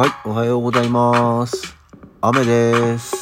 [0.00, 1.76] はい、おはようございます。
[2.22, 3.20] 雨です。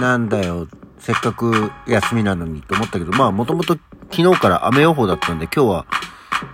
[0.00, 0.66] なんだよ、
[0.98, 3.76] せっかく休みなのにと思ったけど、まあもともと
[4.10, 5.86] 昨日から雨予報だったんで、今日は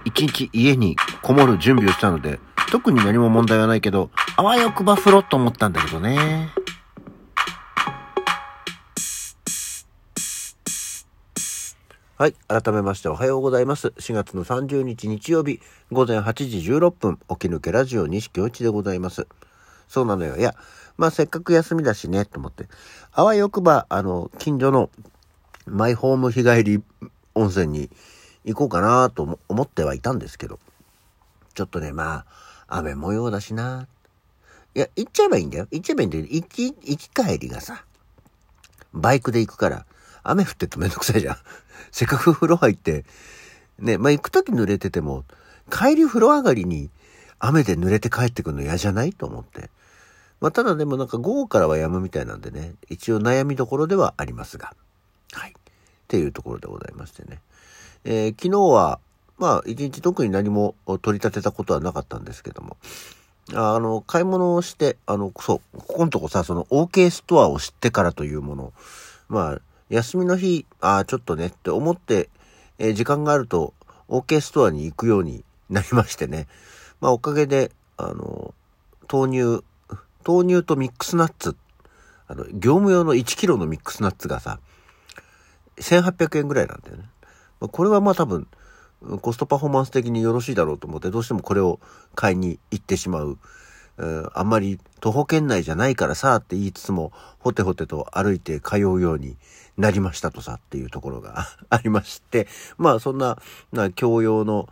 [0.05, 2.41] 一日家にこもる準備をしたので、
[2.73, 6.51] 特に何も問題はないけど、あわよくばふろっと思ったんだけどね。
[12.19, 12.35] はい。
[12.49, 13.89] 改めましておはようございます。
[13.89, 15.61] 4月の30日日曜日、
[15.93, 19.27] 午前8時16分、起き抜けラジオ西京一でございます。
[19.87, 20.39] そうなのよ。
[20.39, 20.55] いや、
[20.97, 22.69] まあせっかく休みだしね、と思って。
[23.13, 24.89] あわよくば、あの、近所の
[25.67, 26.83] マイホーム日帰り
[27.35, 27.91] 温泉に
[28.47, 30.59] 行こうかなと思ってはいたんですけど、
[31.53, 32.25] ちょっとね、ま
[32.67, 33.89] あ、雨模様だしな。
[34.75, 35.69] いや、行っちゃえばいいんだよ。
[35.71, 36.25] 行っちゃえばいいんだよ。
[36.31, 37.85] 行き、行き帰りがさ、
[38.95, 39.85] バイクで行くから、
[40.31, 41.37] 雨降ってるとめんどくさいじゃん。
[41.93, 43.05] せっかく風呂入って、
[43.79, 45.25] ね、まあ、行くとき濡れてても、
[45.71, 46.91] 帰り風呂上がりに
[47.39, 49.13] 雨で濡れて帰ってくるの嫌じゃない？
[49.13, 49.71] と思って。
[50.41, 54.75] まあ、ただでもなんか午後からは止むみたいなんでね、一応悩みどころではありますが。
[55.33, 55.51] はい。
[55.51, 55.55] っ
[56.09, 57.41] ていうところでございましてね。
[58.05, 59.01] えー昨日は、
[59.39, 62.77] まあ、一日特に何も取り立てたことはなかったんですけども、
[63.55, 68.73] あの、買い物をして、あの、そう、ここのとこさ、その OK ストアを知ってからというもの、
[69.29, 72.29] まあ、休みの日、ああ、ちょっとねって思って、
[72.79, 73.73] えー時間があると
[74.09, 76.47] OK ストアに行くようになりましてね。
[77.01, 78.55] まあ、おかげで、あの、
[79.11, 79.65] 豆乳、
[80.27, 81.57] 豆乳とミックスナッツ、
[82.27, 84.59] あの、業務用の1キロのミックスナッツがさ、
[85.77, 87.05] 1800円ぐらいなんだよね。
[87.61, 88.47] まあ、これはまあ多分、
[89.21, 91.81] コストパフォーマンス的によろしいだろうと思って、どうしてもこれを
[92.15, 93.39] 買いに行ってしまう。
[93.99, 99.37] あんまり徒歩圏内じゃないからさって言いつつも、ほてほてと歩いて通うように
[99.77, 103.39] なりましたとさっていうところが ありまして、まあそんな、
[103.73, 104.69] な教養の、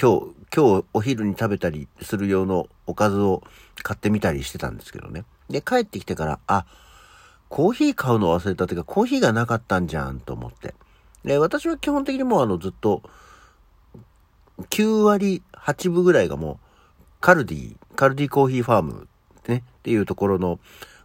[0.00, 3.42] 今日、今日お昼に食べたりする用のおかずを
[3.82, 5.24] 買ってみたりしてたんですけどね。
[5.48, 6.66] で、帰ってきてから、あ、
[7.48, 10.74] コーヒー買うの忘れたっていうか、コーヒーがなかったんじゃんと思って。
[11.24, 13.02] で、私は基本的にもうあのずっと、
[14.70, 16.69] 9割8分ぐらいがもう、
[17.20, 19.08] カルディ、カルディコーヒーファーム
[19.48, 20.58] ね、っていうところの、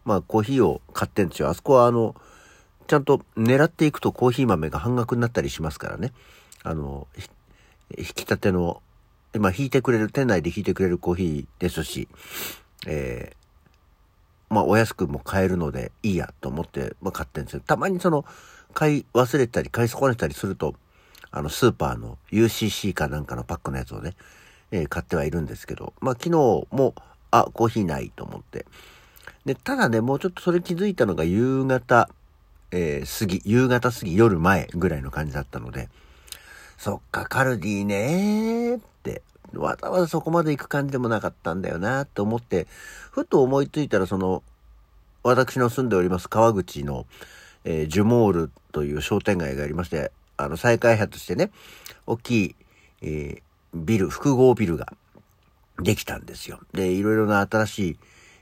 [0.03, 1.49] まあコーヒーを買ってんですよ。
[1.49, 2.15] あそこはあの、
[2.87, 6.13] ちゃんと狙っていくとコーヒー豆が半額になったりしますからね。
[6.63, 7.29] あの、ひ
[7.97, 8.81] 引き立ての、
[9.39, 12.07] まあ引いてくれる、店内で引いてくれるコーヒーですし、
[12.87, 13.45] えー
[14.47, 17.61] まあお安くも買えるのでいいやと思って、まあ、買ってんですよ。
[17.65, 18.25] たまにその、
[18.73, 20.75] 買い忘れたり買い損ねたりすると、
[21.31, 24.13] あの、スーパーの UCC かなんかのパックのやつをね、
[24.71, 26.31] えー買ってはいるんですけど、まあ昨日
[26.71, 26.95] も、
[27.31, 28.65] あ、コーヒーないと思って。
[29.45, 32.09] で、ただね、もうちょっとそれ気づいたのが夕方、
[32.71, 35.89] えー過ぎ、夕方過ぎ、夜前ぐらいの感じだったので、
[36.77, 39.21] そっか、カルディねーって、
[39.53, 42.67] わざわざそこまで行く感じでもなかったんだよなって思って、
[43.11, 44.43] ふと思いついたらその、
[45.23, 47.05] 私の住んでおります川口の、
[47.63, 51.51] えージュモールという商店街がありまして、あの、再開発してね、
[52.05, 52.55] 大きい、
[53.01, 53.44] えー
[53.75, 54.93] ビル、複合ビルが
[55.79, 56.59] できたんですよ。
[56.73, 57.97] で、いろいろな新し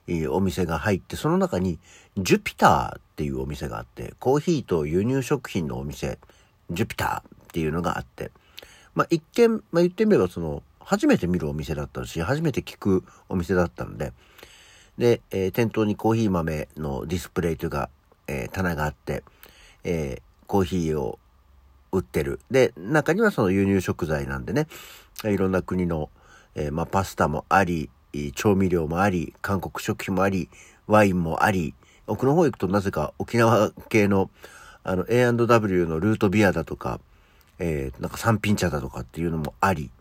[0.08, 1.80] い、お店が入って、その中に、
[2.18, 6.20] ジュピターっていうお店があって、コーヒーと輸入食品のお店、
[6.70, 8.32] ジュピターっていうのがあって、
[8.94, 14.14] まあ、一見、まあ、言ってみればその、初めて見るお店だったし、初めて聞くお店だったので、
[14.98, 17.90] で、えー店頭にコーヒー豆のディスプレイというか、
[18.28, 19.24] えー棚があって、
[19.84, 21.18] えーコーヒーを
[21.94, 22.40] 売ってる。
[22.52, 24.68] で、中にはその輸入食材なんでね、
[25.24, 26.10] いろんな国の、
[26.56, 27.90] えーまあ、パスタもあり、
[28.36, 30.50] 調味料もあり、韓国食品もあり、
[30.88, 31.74] ワインもあり、
[32.08, 34.30] 奥の方行くとなぜか沖縄系の、
[34.84, 37.00] あの、A&W のルートビアだとか、
[37.60, 39.92] えーなんか三品茶だとかっていうのもあり、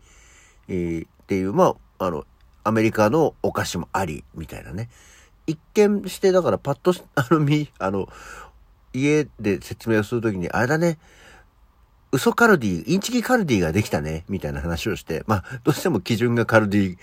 [0.67, 2.25] えーっていう、まあ、あの、
[2.63, 4.89] アメリカのお菓子もあり、みたいなね。
[5.45, 8.09] 一見して、だからパッと、あの、み、あの、
[8.93, 10.97] 家で説明をするときに、あれだね、
[12.13, 16.95] 嘘カルディ、インチキカルディができたね、みたいな話をして、まあ、どうしても基準がカルデ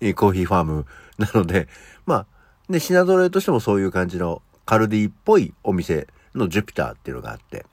[0.00, 0.86] ィコーヒーファーム
[1.18, 1.66] なので、
[2.06, 2.26] まあ、
[2.70, 6.06] で、品揃えとしてもそういう感じのカルディっぽいお店
[6.36, 7.66] のジュピターっていうのがあって、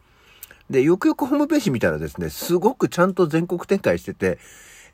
[0.71, 4.39] で、よくよくホームページ見たらですね、すごくちゃんと全国展開してて、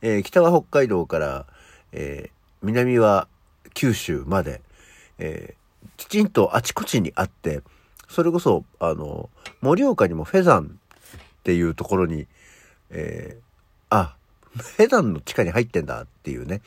[0.01, 1.45] えー北は北海道から、
[1.93, 2.31] えー
[2.61, 3.29] 南は
[3.73, 4.61] 九州まで、
[5.17, 7.61] えーきちんとあちこちにあって、
[8.09, 9.29] それこそ、あの、
[9.61, 10.77] 盛岡にもフェザン
[11.45, 12.25] っていうところに、
[12.89, 13.45] えー
[13.91, 14.15] あ、
[14.57, 16.61] フェザンの地下に入ってんだっていうね、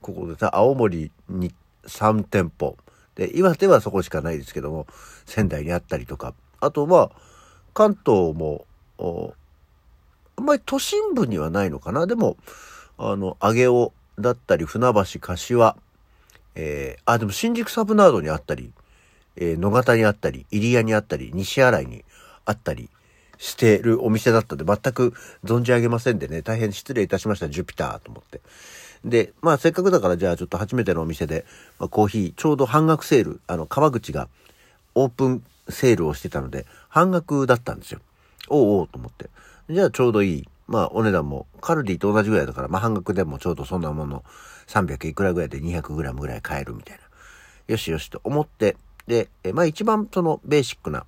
[0.00, 1.52] ここでさ、青森に
[1.84, 2.76] 3店舗、
[3.16, 4.86] で、岩手はそこしかないですけども、
[5.26, 7.10] 仙台にあったりとか、あとは、
[7.74, 8.66] 関東も、
[10.36, 12.06] あんまり都心部にはないのかな。
[12.06, 12.36] でも、
[12.98, 15.76] あの、上尾だったり、船橋、柏、
[16.54, 18.72] えー、あ、でも新宿サブナードにあったり、
[19.34, 22.04] えー、野方にあったり、入谷にあったり、西新井に
[22.44, 22.88] あったり
[23.40, 25.14] してるお店だったんで、全く
[25.44, 28.42] 存じ上げませんでね、大変失礼いたしました、ジュピターと思って。
[29.02, 31.46] で、まあせっかくだからじゃあちょっと初めてのお店で、
[31.78, 34.28] まあ、コーヒー、ちょうど半額セール、あの、川口が
[34.94, 38.00] オープンセールをしてたので、半額だったんですよ。
[38.50, 39.30] おうおうと思って。
[39.70, 40.48] じゃあちょうどいい。
[40.66, 44.22] まあお値段もカルディと同じぐらいだから、まあ半額でもちょうどそんなもの
[44.66, 47.02] 300いくらぐらいで 200g ぐらい買えるみたいな。
[47.68, 48.76] よしよしと思って、
[49.06, 51.06] で、まあ一番そのベーシックな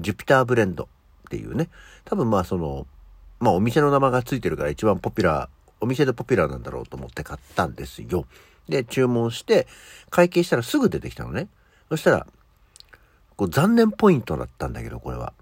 [0.00, 0.88] ジュピターブレンド
[1.28, 1.68] っていうね、
[2.06, 2.86] 多分まあその、
[3.38, 5.48] まあお店の名前がついてるから一番ポピュラー、
[5.80, 8.24] お店でポピュラーなんだろうと思って買ったんですよ。
[8.68, 9.66] で、注文して、
[10.10, 11.48] 会計したらすぐ出てきたのね。
[11.90, 12.26] そしたら、
[13.36, 15.34] こう残念ポイントだったんだけど、これは。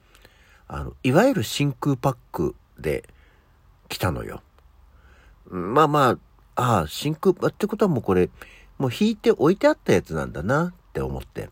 [0.68, 3.08] あの、いわゆる真空パックで
[3.88, 4.42] 来たのよ。
[5.48, 6.18] まあまあ、
[6.56, 8.30] ああ、真空、ってことはもうこれ、
[8.78, 11.50] もう引いて置いてあったやつなんだなって思って。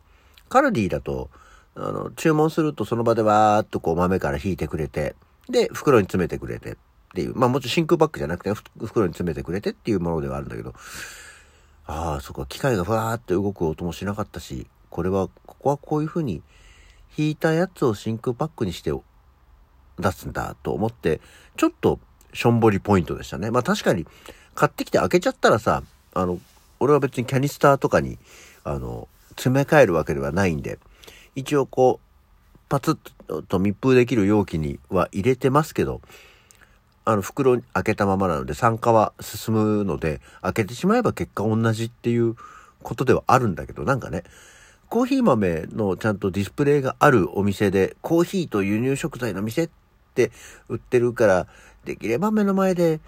[0.49, 1.31] カルディだと、
[1.77, 5.15] あの、注文するとその場でわーっとこう豆から引いてくれて、
[5.49, 6.77] で、袋に詰めてくれてっ
[7.15, 10.75] ていう、まあもちろん真空パックじゃなくて袋に詰めてくれてっていうものではあるんだけど、
[11.87, 16.43] ああ、そこは機械がふわーって動く音もしなかったし、これは、ここはこういう風に
[17.17, 18.93] 引いたやつを真空パックにして
[19.99, 21.21] 出すんだと思って、
[21.57, 21.99] ちょっと
[22.33, 23.51] しょんぼりポイントでしたね。
[23.51, 24.07] まあ確かに
[24.55, 25.83] 買ってきて開けちゃったらさ、
[26.15, 26.39] あの、
[26.81, 28.19] 俺は別にキャニスターとかに、
[28.65, 30.79] あの、詰め替えるわけではないんで、
[31.35, 32.99] 一応こう、パツ
[33.29, 36.01] ッと密封できる容器には入れてますけど、
[37.05, 42.35] あの、袋開けたままなので酸化は進むので、開けてしまえば結果同じっていう
[42.83, 44.25] ことではあるんだけど、なんかね、
[44.89, 49.71] コーヒー豆のちゃんとディスプレイがあるお店で、コーヒーと輸入食材の店っ
[50.15, 50.31] て
[50.69, 51.47] 売ってるから、
[51.85, 53.01] できれば目の前で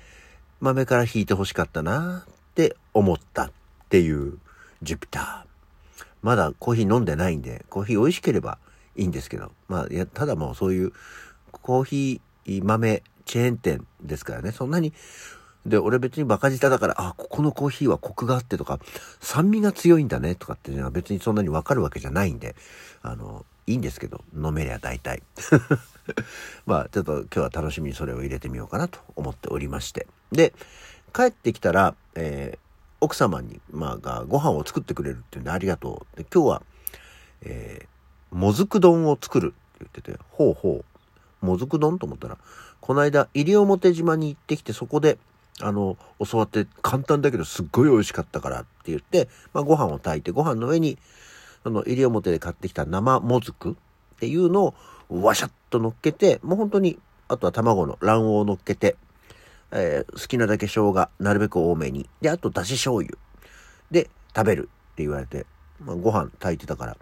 [0.60, 3.50] 豆から引いて欲しかったなって思ったっ
[3.88, 4.38] ていう
[4.82, 5.45] ジュピター。
[6.22, 8.58] まだコーヒー飲んでないんで、コーヒー美味しければ
[8.96, 10.92] いいんですけど、まあ、いや、ただもうそういう
[11.52, 14.92] コーヒー豆チェーン店ですからね、そんなに、
[15.66, 18.78] で、俺別にバカ舌だから、あ、ここのコーヒーはコクがあってとか、
[19.20, 22.54] 酸味が強いんだねとかっていうのは別にそんなにわかるわけじゃないんで、
[23.02, 25.22] あの、いいんですけど、飲めりゃ大体。
[26.66, 30.06] まあ、ちょっと今日は楽しみにそれを入れてみようかなと思っておりまして。
[30.30, 30.54] で、
[31.12, 32.65] 帰ってきたら、えー、
[33.00, 36.16] 奥様に、まあ、がご飯を作ってくれるっていうんでありがとう。
[36.16, 36.62] で、今日は、
[37.42, 40.84] えー、もずく丼を作るって言ってて、ほうほ
[41.42, 42.38] う、もずく丼と思ったら、
[42.80, 45.18] この間、西表島に行ってきて、そこで、
[45.60, 50.98] あの、教わって簡単だけどすっごい美味しかったからって言って、まあ、ご飯を炊いて、ご飯の上に、
[51.62, 53.74] その、西表で買ってきた生もずくっ
[54.20, 54.74] ていうのを、
[55.22, 56.98] わしゃっと乗っけて、もう本当に、
[57.28, 58.96] あとは卵の卵黄を乗っけて、
[59.72, 62.08] えー、好きなだけ生姜、なるべく多めに。
[62.20, 63.18] で、あと、だし醤油。
[63.90, 65.46] で、食べるって言われて、
[65.80, 66.96] まあ、ご飯炊いてたから、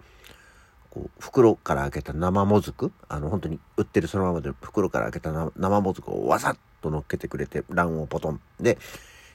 [0.89, 8.41] こう、袋から開けた生もずく、あの、本当に売ってるそのままで袋から開けた生もずくをわさっと乗っけてくれて、卵黄ポトン。
[8.59, 8.77] で、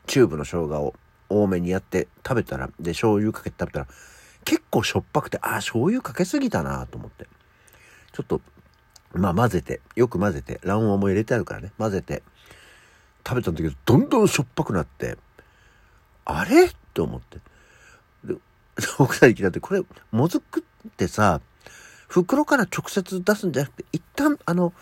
[0.06, 0.94] チューブの生姜を
[1.28, 3.86] 多めにやって食べたら、で、醤油かけて食べたら、
[4.44, 7.26] 結構しょっぱくて、あ、醤油かけすぎたなと思って。
[8.12, 8.40] ちょっと、
[9.12, 12.22] まあ混ぜて、よく混ぜて、卵黄も入れてあるからね、混ぜて、
[13.26, 15.16] 食べたんだけど、どんどんしょっぱくなって、
[16.24, 16.66] あれ？
[16.66, 17.38] って思って。
[18.24, 18.34] で、
[18.98, 21.40] 奥さんに聞いたって、これ、もずくってさ、
[22.08, 24.72] 袋から直接出すんじゃなくて、一旦、あの、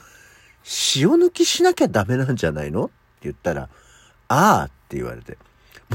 [0.97, 2.87] 塩抜きしなきゃダメなんじゃないの？
[2.87, 2.93] って
[3.23, 3.69] 言ったら、
[4.29, 5.39] ああって言われて。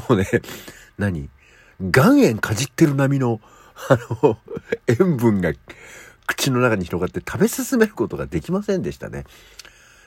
[0.08, 0.28] もうね、
[0.98, 1.30] 何？
[1.80, 3.42] 岩塩かじってる波の、
[3.90, 4.38] あの、
[4.88, 5.52] 塩分が
[6.26, 9.26] 口の中に広がって食べ進めることができませんでしたね。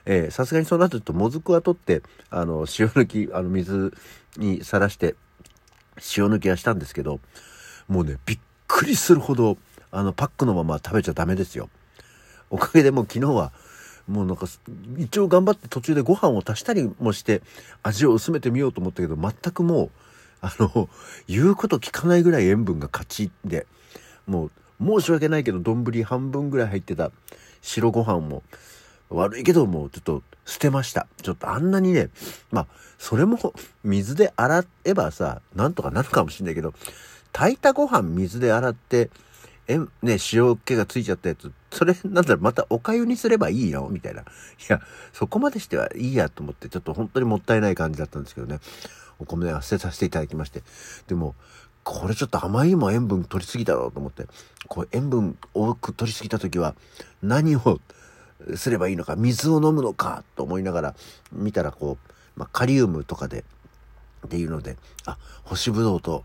[0.07, 3.93] え、さすがにそうなってると、もずくは取って、あの、塩抜き、あの、水
[4.37, 5.17] にさらして、
[6.17, 7.21] 塩抜きはしたんですけど、
[7.89, 9.59] もうね、びっくりするほど、
[9.91, 11.69] あの、パックのまま食べちゃダメですよ。
[12.51, 13.53] おかげでもう昨日は、
[14.07, 14.47] もうなんか、
[14.97, 17.43] 一応頑張って途中でご飯を足したりもして、
[17.83, 19.91] 味を薄めてみようと思ったけど、全くもう、
[20.41, 20.89] あの、
[21.27, 23.67] 言うこと聞かないぐらい塩分が勝ちで、
[24.27, 24.51] もう、
[25.01, 27.11] 申し訳ないけど、丼半分ぐらい入ってた
[27.63, 28.45] 白ご飯も、
[29.11, 31.07] 悪いけどもうちょっと捨てました。
[31.23, 32.11] ちょっとあんなにね、
[32.51, 32.67] まあ、
[32.99, 33.53] それも
[33.85, 36.75] 水で洗えばさ、なんとかなるかもしんないけど、
[37.33, 39.11] 炊いたご飯水で洗って、
[39.69, 44.23] え、ね、塩気がついちゃったやつ、それなんだろ、またお粥にすればいいのみたいな。
[44.23, 44.25] い
[44.69, 44.81] や、
[45.13, 48.61] そこまでしてはいいやと思って、ちょっと本当にもったいない感じだったんですけどね。
[49.19, 50.63] お米は捨てさせていただきまして。
[51.09, 51.35] でも、
[51.83, 54.27] これちょっと甘いも塩分取りすぎだろうと思って、
[54.69, 56.75] こう塩分多く取りすぎた時は
[57.23, 57.81] 何を
[58.57, 60.95] すればいいのか、水を飲むのかと思いながら
[61.33, 63.45] 見たらこう、まあ、カリウムとかで
[64.27, 64.77] っていうので、
[65.07, 66.25] あ、干しぶどうと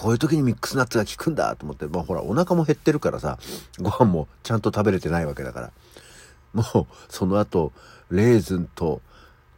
[0.00, 3.38] こういう時にミックスナッツが効くんだと思って、まあほら、お腹も減ってるからさ、
[3.78, 5.72] ご飯もちゃんと食べれてないわけだから。
[6.54, 7.72] もう、その後、
[8.10, 9.02] レーズンと、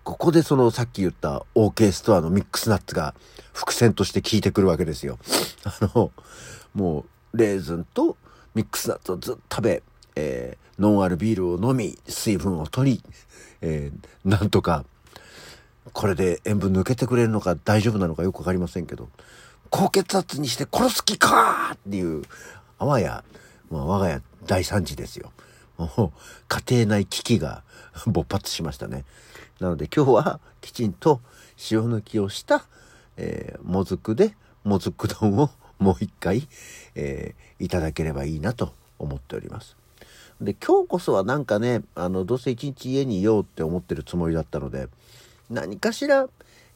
[0.03, 3.15] ここでそのさっき言った OK ストアのミックスナッツが
[3.53, 5.21] 伏線として効いてくるわけですよ。
[5.63, 6.11] あの、
[6.75, 8.17] もう、レーズンと
[8.57, 9.83] ミックスナッツをずっと食べ、
[10.17, 13.03] えー、ノンアルビールを飲み、水分を取り、
[13.61, 14.85] えー、なんとか、
[15.93, 19.09] これで塩分抜けてくれるのか大丈夫なのかよくわかりませんけど、
[19.71, 22.23] 高血圧にして殺す気かっていう、
[22.79, 23.25] あわや、
[23.71, 25.33] まあ、我が家大惨事ですよ。
[26.49, 27.63] 家庭内危機が
[28.07, 29.05] 勃発しましたね。
[29.61, 31.21] なので今日はきちんと
[31.71, 32.67] 塩抜きをした、
[33.17, 36.49] えー、もずくで、もずく丼をもう一回、
[36.95, 39.77] えー、いただければいいなと思っております。
[40.43, 44.89] で、今日こそはなんかね、あの、どうせ一日家にいようって思ってるつもりだったので、
[45.51, 46.29] 何かしら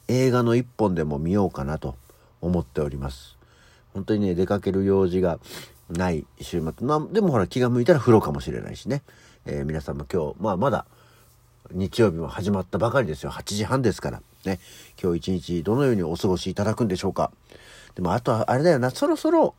[0.06, 1.96] 映画の一本でも見ようかなと
[2.40, 3.36] 思っております。
[3.92, 5.40] 本当にね、出かける用事が
[5.90, 6.86] ない週末。
[6.86, 9.02] ま、でもほら気が向いたら風呂かもしれないしね。
[9.46, 10.86] えー、皆さんも今日、まあまだ
[11.72, 13.30] 日曜日も始まったばかりですよ。
[13.30, 14.22] 8時半ですから。
[14.44, 14.60] ね。
[15.02, 17.32] 今日一日どのようにお過ごしいただくんでしょうか。
[17.96, 19.54] でもあとはあれだよな、そろそろ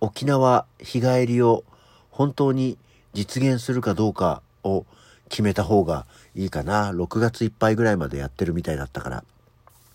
[0.00, 1.64] 沖縄日帰りを
[2.10, 2.78] 本当に
[3.14, 4.84] 実現するかどうかを
[5.28, 6.90] 決めた方がいいかな。
[6.90, 9.24] 6月いっぱいぐらいまでやってるみたいだったから。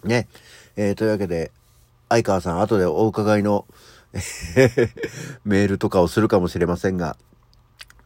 [0.04, 0.28] ね。
[0.76, 1.52] えー、というわけで、
[2.08, 3.66] 相川さん後でお伺いの
[5.46, 7.18] メールとかをするかもしれませんが、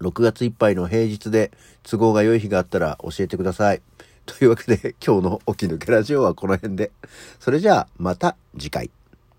[0.01, 1.51] 6月いっぱいの平日で
[1.84, 3.82] 都合が良い日があったら教えてください。
[4.25, 6.91] というわけで今日の起き抜けラジオはこの辺で。
[7.39, 8.89] それじゃあまた次回。